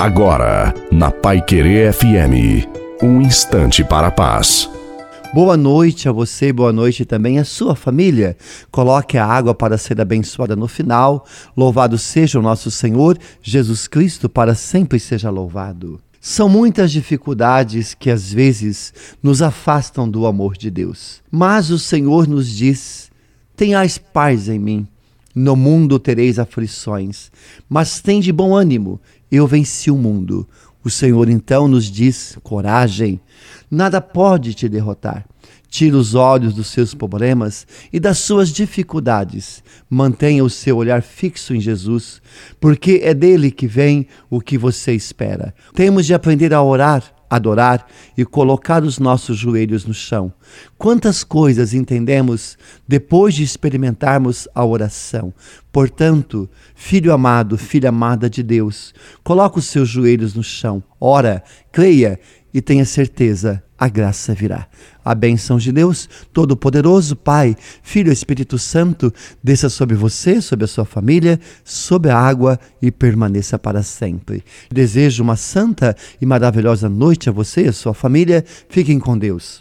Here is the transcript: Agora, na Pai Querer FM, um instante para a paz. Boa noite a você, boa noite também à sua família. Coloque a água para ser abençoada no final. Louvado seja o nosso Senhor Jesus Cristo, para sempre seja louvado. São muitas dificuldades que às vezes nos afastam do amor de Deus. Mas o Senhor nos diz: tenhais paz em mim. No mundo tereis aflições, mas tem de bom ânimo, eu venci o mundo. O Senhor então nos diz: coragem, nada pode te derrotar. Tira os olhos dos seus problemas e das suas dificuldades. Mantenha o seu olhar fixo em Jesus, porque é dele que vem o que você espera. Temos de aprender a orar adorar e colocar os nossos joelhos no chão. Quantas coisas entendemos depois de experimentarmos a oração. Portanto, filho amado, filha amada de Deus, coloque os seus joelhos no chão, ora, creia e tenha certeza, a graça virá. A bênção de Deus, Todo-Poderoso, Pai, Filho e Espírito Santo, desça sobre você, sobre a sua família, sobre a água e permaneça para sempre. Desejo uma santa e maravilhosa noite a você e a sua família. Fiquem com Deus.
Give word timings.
Agora, 0.00 0.72
na 0.90 1.10
Pai 1.10 1.42
Querer 1.42 1.92
FM, 1.92 2.66
um 3.02 3.20
instante 3.20 3.84
para 3.84 4.06
a 4.06 4.10
paz. 4.10 4.66
Boa 5.34 5.58
noite 5.58 6.08
a 6.08 6.12
você, 6.12 6.54
boa 6.54 6.72
noite 6.72 7.04
também 7.04 7.38
à 7.38 7.44
sua 7.44 7.76
família. 7.76 8.34
Coloque 8.70 9.18
a 9.18 9.26
água 9.26 9.54
para 9.54 9.76
ser 9.76 10.00
abençoada 10.00 10.56
no 10.56 10.66
final. 10.66 11.26
Louvado 11.54 11.98
seja 11.98 12.38
o 12.38 12.42
nosso 12.42 12.70
Senhor 12.70 13.18
Jesus 13.42 13.86
Cristo, 13.86 14.26
para 14.26 14.54
sempre 14.54 14.98
seja 14.98 15.28
louvado. 15.28 16.00
São 16.18 16.48
muitas 16.48 16.90
dificuldades 16.90 17.92
que 17.92 18.08
às 18.10 18.32
vezes 18.32 18.94
nos 19.22 19.42
afastam 19.42 20.08
do 20.08 20.24
amor 20.24 20.56
de 20.56 20.70
Deus. 20.70 21.20
Mas 21.30 21.68
o 21.68 21.78
Senhor 21.78 22.26
nos 22.26 22.48
diz: 22.48 23.10
tenhais 23.54 23.98
paz 23.98 24.48
em 24.48 24.58
mim. 24.58 24.88
No 25.34 25.54
mundo 25.54 25.98
tereis 25.98 26.38
aflições, 26.38 27.30
mas 27.68 28.00
tem 28.00 28.20
de 28.20 28.32
bom 28.32 28.54
ânimo, 28.54 29.00
eu 29.30 29.46
venci 29.46 29.90
o 29.90 29.96
mundo. 29.96 30.48
O 30.82 30.90
Senhor 30.90 31.28
então 31.28 31.68
nos 31.68 31.84
diz: 31.84 32.36
coragem, 32.42 33.20
nada 33.70 34.00
pode 34.00 34.54
te 34.54 34.68
derrotar. 34.68 35.24
Tira 35.68 35.96
os 35.96 36.16
olhos 36.16 36.52
dos 36.52 36.66
seus 36.66 36.94
problemas 36.94 37.64
e 37.92 38.00
das 38.00 38.18
suas 38.18 38.48
dificuldades. 38.48 39.62
Mantenha 39.88 40.42
o 40.42 40.50
seu 40.50 40.76
olhar 40.76 41.00
fixo 41.00 41.54
em 41.54 41.60
Jesus, 41.60 42.20
porque 42.58 43.00
é 43.04 43.14
dele 43.14 43.52
que 43.52 43.68
vem 43.68 44.08
o 44.28 44.40
que 44.40 44.58
você 44.58 44.92
espera. 44.92 45.54
Temos 45.72 46.06
de 46.06 46.12
aprender 46.12 46.52
a 46.52 46.60
orar 46.60 47.19
adorar 47.30 47.86
e 48.18 48.24
colocar 48.24 48.82
os 48.82 48.98
nossos 48.98 49.38
joelhos 49.38 49.86
no 49.86 49.94
chão. 49.94 50.32
Quantas 50.76 51.22
coisas 51.22 51.72
entendemos 51.72 52.58
depois 52.86 53.34
de 53.34 53.44
experimentarmos 53.44 54.48
a 54.52 54.64
oração. 54.64 55.32
Portanto, 55.72 56.50
filho 56.74 57.12
amado, 57.12 57.56
filha 57.56 57.90
amada 57.90 58.28
de 58.28 58.42
Deus, 58.42 58.92
coloque 59.22 59.60
os 59.60 59.66
seus 59.66 59.88
joelhos 59.88 60.34
no 60.34 60.42
chão, 60.42 60.82
ora, 61.00 61.44
creia 61.70 62.18
e 62.52 62.60
tenha 62.60 62.84
certeza, 62.84 63.62
a 63.78 63.88
graça 63.88 64.34
virá. 64.34 64.66
A 65.02 65.14
bênção 65.14 65.56
de 65.56 65.72
Deus, 65.72 66.08
Todo-Poderoso, 66.32 67.16
Pai, 67.16 67.56
Filho 67.82 68.10
e 68.10 68.12
Espírito 68.12 68.58
Santo, 68.58 69.12
desça 69.42 69.70
sobre 69.70 69.96
você, 69.96 70.42
sobre 70.42 70.66
a 70.66 70.68
sua 70.68 70.84
família, 70.84 71.40
sobre 71.64 72.10
a 72.10 72.18
água 72.18 72.60
e 72.82 72.90
permaneça 72.90 73.58
para 73.58 73.82
sempre. 73.82 74.44
Desejo 74.70 75.22
uma 75.22 75.36
santa 75.36 75.96
e 76.20 76.26
maravilhosa 76.26 76.88
noite 76.88 77.30
a 77.30 77.32
você 77.32 77.64
e 77.64 77.68
a 77.68 77.72
sua 77.72 77.94
família. 77.94 78.44
Fiquem 78.68 78.98
com 78.98 79.16
Deus. 79.16 79.58